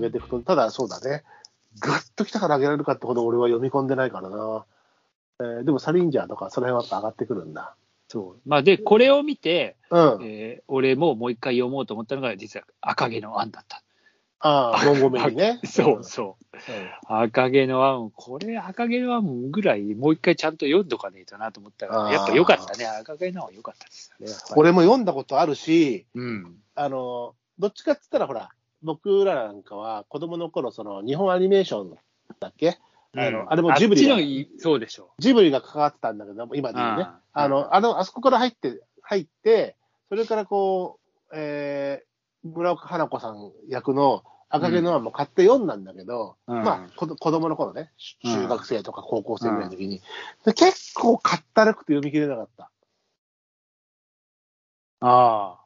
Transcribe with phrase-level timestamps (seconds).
[0.00, 1.24] 上げていくと、ただそうだね、
[1.80, 4.64] ぐっと来たから上げられるかってほど俺は読み込んでないからな。
[5.40, 7.74] えーでもサリンジャーとか、その辺はやっぱ上がってくるんだ。
[8.08, 8.48] そう。
[8.48, 10.18] まあ、で、これを見て、うん。
[10.22, 13.82] えー俺ももう一回読もうと思ったのが、実は赤毛のアンだった。
[14.42, 15.60] ああ、文語目にね。
[15.64, 16.56] そうそう。
[17.10, 17.16] うん。
[17.22, 22.86] 赤毛のアン、これ赤毛のアンぐらいもう一回ちゃんと読んどかねえとなと思ったら、やっぱ良かったね。
[22.86, 24.28] 赤毛のアンは良かったですね。
[24.56, 26.56] 俺も読んだことあるし、うん。
[26.74, 28.50] あの、どっちかって言ったら、ほら、
[28.82, 31.96] 僕らなんかは子供の頃、その日本アニメーション
[32.38, 32.78] だっけ？
[33.16, 33.52] あの、うん。
[33.52, 34.16] あれもジブリが
[34.58, 37.02] そうでしょジブリが関わってたんだけども、今で言うね。
[37.04, 39.76] ああの、あの、あそこから入って、入って、
[40.08, 40.98] それからこ
[41.28, 46.62] う、えー、村岡花子さん役の赤毛のアンも買って読んだんだけど、うん。
[46.64, 47.92] まあ、こ子供の頃ね、
[48.24, 50.00] 中学生とか高校生ぐらいの時に、
[50.44, 52.70] で結構かったるくて読み切れなかった。
[55.02, 55.58] あ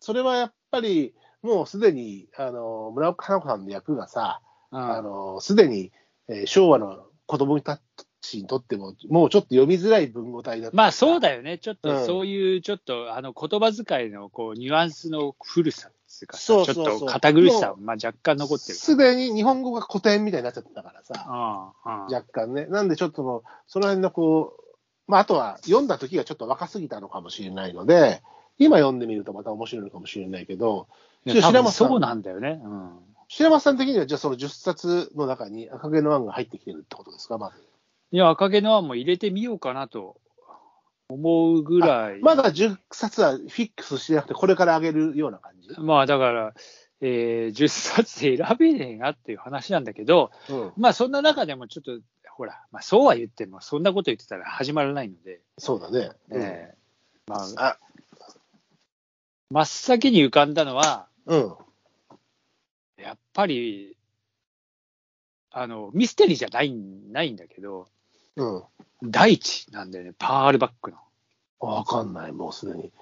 [0.00, 4.78] それはやっぱり、もうすでに、あの、村岡花子さんの役がさ、あ。
[4.78, 5.92] あの、すでに、
[6.28, 7.80] えー昭和の子供た
[8.20, 10.76] ちにとっても、もうちょっと読みづらい文語体だった。
[10.76, 11.58] まあそうだよね。
[11.58, 18.74] ちょっうんとそういう、ちょっとあの言葉遣いのこうニュアンスの古さっていうかさそうちょっと堅苦しさ、まあ若干残ってる。
[18.74, 22.66] すでに日本語が古典みたいになっちゃってたからさ、ああああ若干ね。
[22.66, 28.22] なんでちょっとその辺のこう、まああとは読んだ時がちょっと若すぎたのかもしれないので、
[28.58, 30.88] 今読んでみるとまた面白いのかもしれないけど、
[31.26, 32.60] 多分白松さんそうなんだよね。
[32.64, 32.90] うん。
[33.28, 37.62] 白松さん的にはじゃあその10冊の中に赤毛のアンが入ってきてるってことですか、まず。
[38.12, 40.16] いや、赤毛のアンも入れてみようかなと
[41.08, 42.20] 思うぐらい。
[42.20, 45.68] まだ10冊はフィックスしてなくて、これから上げるような感じ？
[45.78, 46.54] まあだから、
[47.00, 50.72] えー10冊選べねえなっていう話なんだけど、うん。
[50.76, 56.10] まあそんな中でもちょっと、ほら、まあそうは言っても、そんなこと言ってたら始まらないので、そうだね。
[56.30, 57.78] うんえーまあ、あ
[59.50, 61.54] 真っ先に浮かんだのは、うん。
[62.96, 63.96] やっぱり、
[65.52, 67.88] あの、ミステリーじゃないないんだけど、
[68.36, 68.62] うん。
[69.02, 70.98] 大地なんだよね、パールバックの。
[71.58, 72.92] わかんない、もうすでに。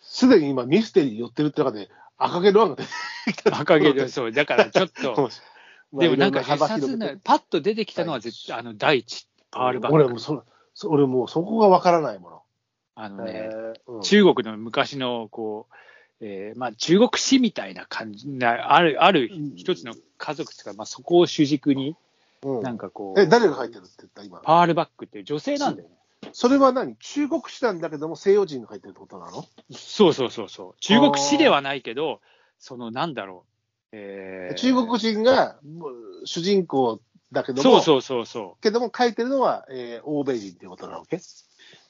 [0.00, 3.58] すでに今、ミステリーに寄ってるって中で、赤毛のアンが出てきた。
[3.58, 5.30] 赤毛で、そう、だからちょっと、
[5.92, 9.94] まあでもなんかいろいろ幅広一冊ねげて、パッと出てきたのは絶対、あの、大地、パールバック。
[9.96, 12.42] 俺もそ、そ俺もうそこがわからないもの。
[12.94, 15.74] あのね、えーうん中国の昔の、こう、
[16.24, 21.88] えーまあ、中国史みたいな感じな、ある、ある一つの家族とか、まあ、そこを主軸に、
[22.44, 24.40] うんなんかこう、え、誰が書いてるって言った今？
[24.40, 25.94] パールバックっていう女性なんだよね。
[26.32, 26.96] それは何？
[26.96, 29.44] 中国史なんだけども、西洋人が書いてるってことなの？
[29.70, 30.80] そうそうそうそう。
[30.80, 32.20] 中国史ではないけど、
[32.58, 33.44] そのなんだろ
[33.92, 33.96] う。
[33.96, 35.56] えー中国人が
[36.24, 37.00] 主人公
[37.30, 38.60] だけども、そうそうそうそう。
[38.60, 41.20] けども書いてるのは、えー欧米人っていうことなわけ？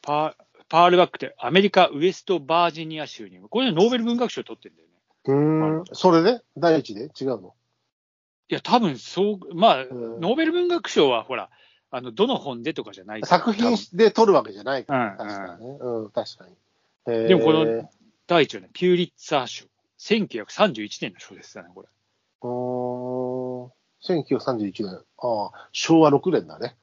[0.03, 4.95] パーパールバックってアメリカウエストバージニア州に、これノーベル文学賞取ってるんだよね。
[5.27, 5.85] うーん。
[5.93, 6.41] それで？
[6.57, 7.11] 第一で？
[7.21, 7.55] 違うの？
[8.49, 11.51] いや、多分そう、まあ、うんノーベル文学賞はほら、
[11.91, 15.79] あの、どの本でとかじゃない作品で撮るわけじゃないかうんら、確かにね。
[15.79, 16.55] うん、確かに。
[17.07, 17.91] えーでもこの
[18.27, 19.67] 第一はね、ピューリッツァー賞。
[19.99, 21.89] 1931年の賞ですよね、これ。
[22.41, 24.95] うーん、1931年。
[25.19, 26.77] ああ、昭和6年だね。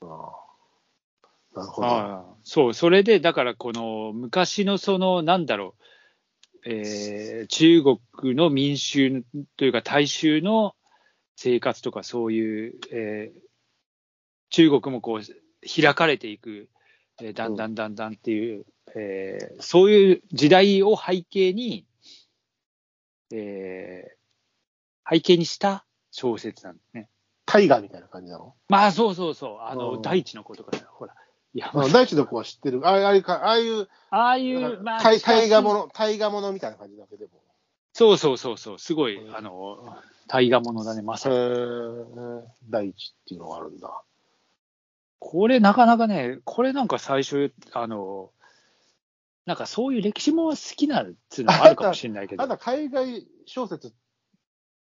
[0.00, 2.31] ああなるほど。
[2.44, 9.24] そう、それで、だからこの昔のその、なんだろう、えー中国の民衆
[9.56, 10.76] というか大衆の
[11.34, 13.40] 生活とかそういう、えー
[14.50, 16.68] 中国もこう開かれていく、
[17.20, 21.86] えーだんだんだんだんっていう、えーそういう時代を背景に、
[23.32, 24.22] えー
[25.14, 27.08] 背景にした小説なんですね。
[27.44, 28.54] 大河みたいな感じなの？
[28.68, 30.02] まあそうそうそう、あの、うん。
[30.02, 31.14] 大地の子とかさ、ほら、
[31.54, 32.86] 大地の子は知ってる。
[32.86, 35.78] ああいうか、ああいう、ああいう、まあ、大大河もの。
[35.80, 37.30] の、大河ものみたいな感じだけども。
[37.92, 39.96] そうそうそうそう、すごい、うんあの、
[40.28, 41.38] 大河ものだね、まさへに。
[41.38, 44.02] ー大地っていうのがあるんだ。
[45.18, 48.30] これ、なかなかね、これなんか最初、あの、
[49.44, 53.92] なんかそういう歴史も好きなっていうのもあるかもしれないけど、 ただ海外小説、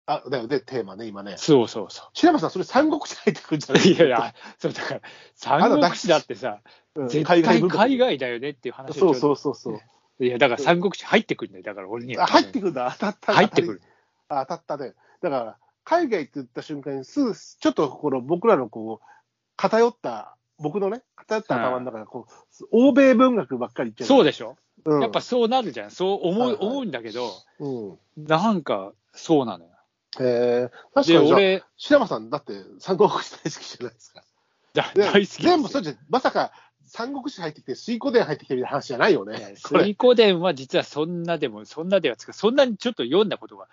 [0.06, 1.34] あ、だよね、テーマね、今ね。
[1.36, 2.04] そうそうそ。
[2.14, 3.84] 白山さん、それ三国志入ってくるんじゃない？
[3.84, 5.00] ういやいや、そうだから、
[5.34, 6.60] 三国志だってさ、
[6.94, 9.14] うん絶対海外だよねっていう話そうう。
[9.14, 10.24] そうそうそう。
[10.24, 12.24] いや、だから三国志入ってくるんだよ、だから俺には。
[12.24, 13.34] あ入ってくるんだ、当たった。
[13.34, 13.82] 入ってくる。
[14.28, 14.94] あ当たったね。
[15.20, 19.06] だから、海外って言った瞬間に、すぐ、ちょっとこの僕らのこう、
[19.56, 24.06] 偏った、僕のね、偏った頭の中で、こう、欧米文学ばっかり言っちゃう。
[24.06, 24.56] で、そうでしょ、
[24.86, 25.90] うん、やっぱそうなるじゃん。
[25.90, 27.98] そう思う、はいはい思うんだけど、うん。
[28.16, 29.70] なんか、そうなのよ。
[30.20, 34.22] えー、確で、かに俺、白山さん、だって三国志大好きじゃないですか。
[34.94, 36.52] 大好き全部そうじゃ、まさか、
[36.86, 39.54] 三国志入ってきて、水湖伝入ってきてみたいな話じゃないよね。
[39.56, 43.68] 水湖伝は実はそんなでも、そんなではつか、そんなにちょっと読んだことが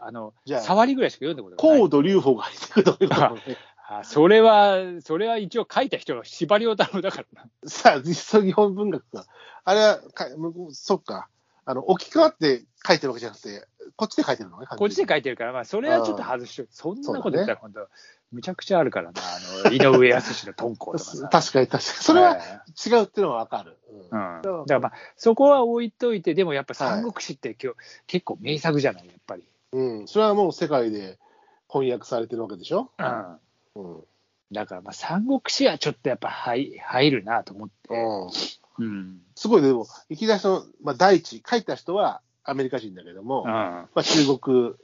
[0.00, 1.80] あのじゃあ触りぐらいしか読んだことがない。
[1.80, 3.56] 高度流法が入ってくるといね。
[3.92, 7.50] あそれは、それは一応書いた人が司馬遼太郎だからな。
[7.68, 9.26] さあ、実際日本文学が。
[9.64, 10.28] あれはか、
[10.70, 11.28] そっか。
[11.64, 13.66] あの、置き換わって書いてるわけじゃなくて、
[13.96, 17.88] こっちで書いてるのね、こっちで書いてるから、まあ、それはちょっと外しとそんなこと言ったら、本当、
[18.32, 21.28] むちゃくちゃあるからな、あの 井上康のトンコとかさ。
[21.28, 21.82] 確かに確かに。
[21.82, 23.78] それはえ違うっていうのはわかる。
[23.88, 24.36] えうん。
[24.36, 29.44] うんだからまあ、そこは置いといて、でもやっぱ三国志って今日、結構名作じゃない、やっぱり。
[29.72, 30.08] うん。
[30.08, 31.18] それはもう世界で
[31.68, 32.90] 翻訳されてるわけでしょ？
[32.98, 33.38] うん。
[33.76, 34.04] うん。
[34.52, 37.74] だからまあ、三国志はちょっとやっぱ入入るなと思って。
[37.88, 38.86] うん。
[38.86, 39.22] うん。
[39.34, 43.46] すごい、でも、いきなりその、まあ、第一、書いた人はアメリカ人だけども、うん。
[43.46, 44.74] まあ、中国、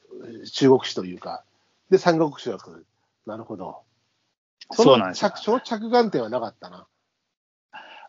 [0.51, 1.43] 中国史というか、
[1.91, 2.87] で、三国史が来る。
[3.27, 3.83] なるほど。
[4.73, 5.43] そうなんですよ着。
[5.43, 6.87] その着眼点はなかったな。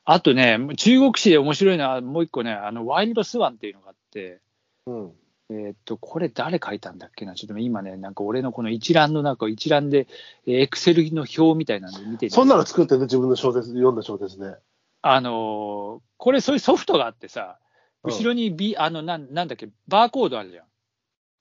[0.05, 4.39] あとね、中国史で面白いのは、もう一個ね、あの、ワイルドスワンっていうのがあって、
[4.85, 5.11] うん。
[5.49, 7.33] えーっと、これ誰書いたんだっけな？
[7.33, 10.07] ちょっと今ね、なんか俺のこの一覧の中、一覧で、
[10.45, 14.55] エクセルの表みたいなの見てるそんなの作ってるね、自分の小説、読んだ小説ね。
[15.01, 17.66] あのーこれそういうソフトがあってさ、うん
[18.03, 20.65] 後ろに、B、あのなん、なんだっけ、バーコードあるじゃん。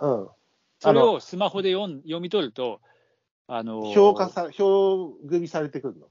[0.00, 0.28] うん。
[0.80, 2.80] それをスマホで読ん読み取ると、
[3.48, 6.08] あのー評価さ、評組されてくるの？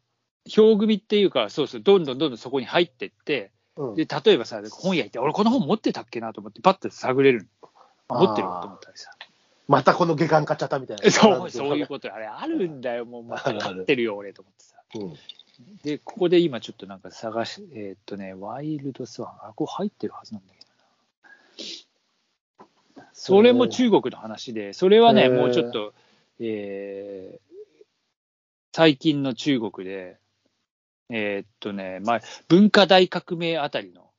[0.58, 3.96] 表組っていうか、そうそう、どんどんどんどんそこに入ってって、うん。
[3.96, 7.70] で、例えばさ、本屋行って、俺この本持ってたっけなと思って、パッと探れるの。
[8.08, 9.10] 持ってるわと思ったりさ。
[9.68, 11.12] またこの下巻買っちゃったみたいな。
[11.12, 12.14] そう、そういうこと。
[12.14, 13.06] あれ、あるんだよ。
[13.06, 14.76] もう、また買ってるよ、俺と思ってさ。
[14.96, 15.14] うん。
[15.84, 20.60] で、ここで今ちょっとなんか探し、えーっとね、ワイルドスワン、あ、これ入ってるはずなんだけ
[22.60, 22.66] ど
[23.04, 23.10] な。
[23.14, 25.94] それも中国の話で、それはね、もうちょっと、
[26.40, 27.46] えー
[28.78, 30.18] 最近の中国で、
[31.10, 34.10] えーっとね、まあ、文化大革命あたりの、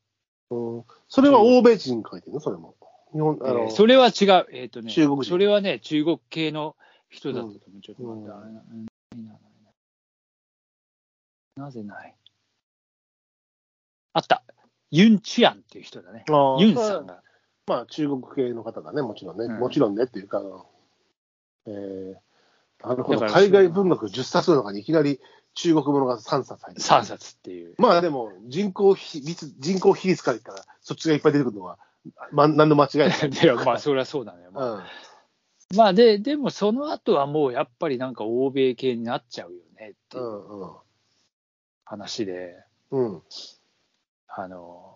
[0.48, 0.84] うん。
[1.10, 2.40] それは欧米人が書いてるの？
[2.40, 2.74] それも。
[3.12, 4.12] 日本、あの、えーそれは違う、
[4.50, 6.74] えーっとね、中国人それはね、中国系の
[7.10, 7.82] 人だったと思う。
[7.82, 8.62] ちょっと待って、うんあれな
[9.30, 9.40] ない
[11.56, 12.14] ななぜない？
[14.12, 14.42] あった。
[14.90, 16.24] ユン・チュアンっていう人だね。
[16.58, 17.22] ユンさんが。
[17.66, 19.46] まあ、中国系の方だね、もちろんね。
[19.46, 20.40] うんもちろんねっていうか、
[21.66, 23.26] えー、なるほど。
[23.26, 25.20] 海外文学10冊の中にいきなり
[25.54, 26.86] 中国ものが3冊入ってる。
[26.86, 27.74] 3冊っていう。
[27.78, 31.78] まあでも、人口比率、人口比率から言ったら、そっちがいっぱい出てくるのは、
[32.30, 33.30] まあ、何の間違いない。
[33.30, 34.48] でまあ、そりゃそうだね。
[34.52, 34.82] まあ、うん。
[35.76, 40.70] まあ、で、でもその後はもうやっぱりなんか欧米系になっちゃうよねってういうんうん。
[41.86, 42.56] 話で、
[42.90, 43.22] うん。
[44.28, 44.94] あの、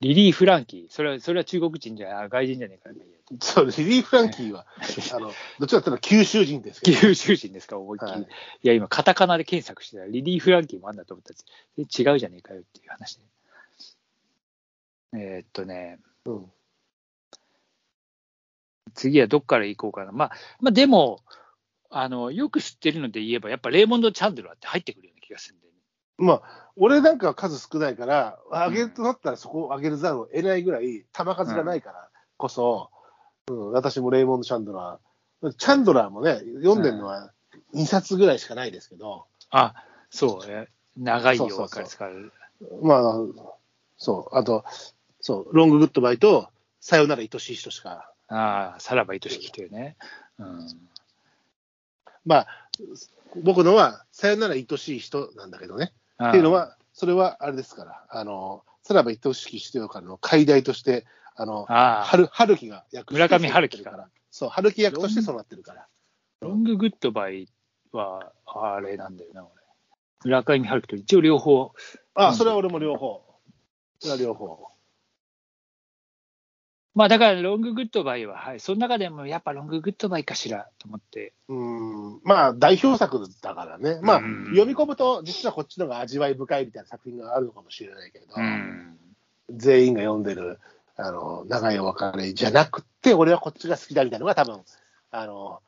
[0.00, 2.94] リリー・フランキー、それは、それは中国人じゃ、あ外人じゃねえから、
[3.40, 4.66] そう、リリー・フランキーは、
[5.14, 6.98] あの、どっちかっていうと九州人ですけど。
[6.98, 8.12] 九州人ですか、思いっきり。
[8.12, 8.26] はいい、
[8.68, 13.24] や、今、カタカナで検索してたら、リリー・フランキーもあんだと思ったら、違うじゃねえかよっていう話で。
[15.12, 16.52] えーっとね、うん。
[18.94, 20.12] 次はどっから行こうかな。
[20.12, 21.20] まあ、まあ、でも、
[21.90, 25.72] あの、よく知ってるので言えば、やっぱレーモンド・チャンドラーって入ってくるような気がするんで、ね、
[26.18, 32.90] まあ、俺なんかは数少ないから、上げるとなったらそこを上げるざるを得ないぐらい、球数がないからこそ、
[33.48, 37.32] うん、私もレイモンド・チャンドラー、チャンドラーもね、読んでるのは
[37.74, 39.74] 2冊ぐらいしかないですけど、あ、
[40.10, 42.32] そう、え長いよ、そうそうそうわかる使う。
[42.82, 43.00] まあ、
[43.96, 44.64] そう、あと、
[45.20, 46.48] そう、ロング・グッドバイと、
[46.80, 49.96] さよなら愛しい人しか、ああ、さらば愛しきというね。
[50.38, 50.68] うん。
[52.24, 52.46] まあ、
[53.42, 55.92] 僕のは、さよなら愛しい人なんだけどね。
[56.24, 64.08] っっていうの、は、それはあれですから、あの、さらば愛しき人からの改題として、あの、春春樹が訳村上春樹から。
[64.30, 65.86] そう、春樹訳としてそうなってるから。
[66.40, 67.48] ロンググッドバイ
[67.92, 69.52] は、あれなんだよな、俺。
[70.24, 71.72] 村上春樹と一応両方、
[72.14, 73.22] あ、それは俺も両方。
[74.00, 74.66] それは両方。
[76.94, 84.00] まあだからロンググッドバイは、はい、その中でもやっぱロンググッドバイかしらと思って、うん、まあ、代表作だからね。
[84.02, 88.96] まあ、うん読み込むと、実はこっちの方が味わい深いみたいな作品があるのかもしれないけど、うん、
[89.50, 90.58] 全員が読んでる、
[90.96, 94.60] あの、長いお別れじゃなくて、俺はこっちが好きだみたいなのが多分、
[95.12, 95.60] あの、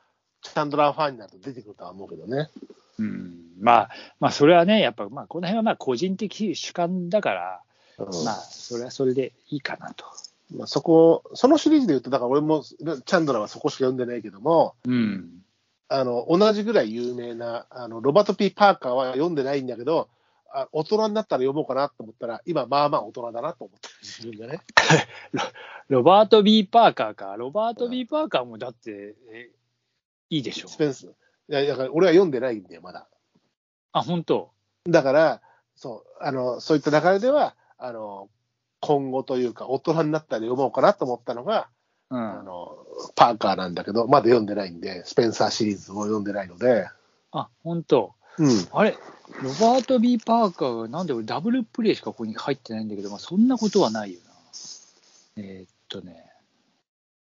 [0.43, 2.51] チャンドラーファンになると出てくるとは思うけどね。
[2.99, 7.61] うん、まあ、まあそれはね、やっぱ、まあこの辺はまあ個人的主観だから、
[7.99, 10.05] うんまあそれはそれでいいかなと。
[10.55, 15.43] まあ、そこ、そのシリーズで言うと、だから俺も、チャンドラーはそこしか読んでないけども、うん、
[15.89, 20.09] あの、同じぐらい有名な、あの、ロバート・ピー・パーカーは読んでないんだけど、
[20.55, 24.61] あ大人になったら読もうかなと思ったら、今、まあまあ大人だなと思ってる自分がね。
[25.89, 29.51] ロバート・ B・ パーカーか、ロバート・ B・ パーカーもだって、え
[30.29, 30.77] いいでしょス。
[30.77, 31.07] ペンス。
[31.49, 33.09] いや、だから俺は読んでないんだよ、まだ。
[33.93, 34.51] あ、本当
[34.87, 35.43] だから、
[35.75, 38.29] そう、あの、そういった流れでは、あの、
[38.83, 41.69] 今後というか、大人になったら読もうかなと思ったのが、
[42.11, 42.41] うん。
[42.41, 42.77] あの、
[43.15, 46.89] パーカーなんだけど、まだ読んでないんで、スペンサーシリーズを読んでないので、
[47.31, 48.13] あ、本当。
[48.39, 48.69] うん。
[48.73, 48.99] あれ、
[49.43, 54.33] ロバート・ B・ パーカーがなんで俺ダブルプレイしかここに入ってないんだけど、まあ、そんなことはないよな。
[55.37, 56.27] えーっとね、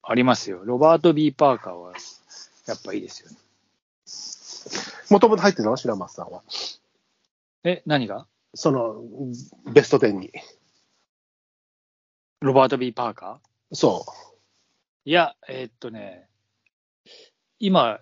[0.02, 0.62] ありますよ。
[0.66, 1.94] ロバート・ B・ パーカーは
[2.68, 3.38] やっぱいいですよね。
[5.10, 6.42] もともと入ってたの白松さんは。
[7.64, 8.26] え、何が？
[8.54, 9.02] その、
[9.72, 10.32] ベスト10に。
[12.44, 13.76] ロバート・ B・ パーカー？
[13.76, 14.06] そ
[15.06, 16.28] いや、えーっとね、
[17.60, 18.00] 今、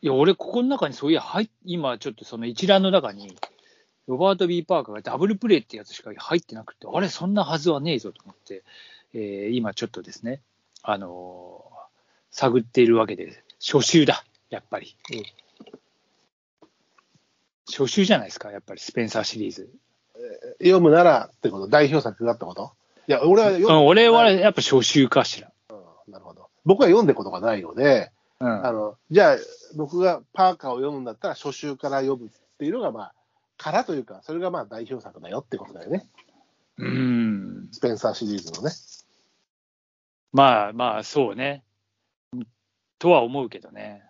[0.00, 3.36] いや、俺、ここの中にそういや、入今、ちょっとその一覧の中に、
[4.06, 8.62] ロバート・ B・ パーカーがダブルプレイってやつしか入ってなくて、あれ、そんなはずはねえぞと思って、
[9.12, 10.40] えー今ちょっとですね、
[10.84, 11.80] あのー
[12.30, 14.94] 探っているわけで、初週だ、やっぱり。
[15.12, 15.24] うん
[17.72, 19.68] 初週じゃないですか、やっぱりスペンサーシリーズ。
[20.14, 20.64] う。
[20.64, 22.72] 読むならってこと、代表作がってこと？
[23.08, 25.50] いや、俺は読んうん、俺ははいやっぱ初週かしら。
[26.08, 26.48] なるほど。
[26.64, 29.36] 僕は読んでことがないので、うんあの、じゃあ、
[29.76, 33.14] 僕がパーカーを読むんだったら、初週から読むっていうのが、まあ、
[33.58, 36.06] からというか、それがまあ代表作だよってことだよね。
[36.78, 37.68] うん。
[37.72, 38.74] スペンサーシリーズのね。
[40.32, 41.62] まあまあ、そうね。
[42.98, 44.04] とは思うけどね。